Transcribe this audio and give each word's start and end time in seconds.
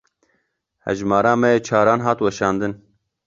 Hejmara 0.87 1.35
me 1.41 1.47
ya 1.53 1.59
çaran 1.67 1.99
hat 2.07 2.19
weşandin. 2.23 2.73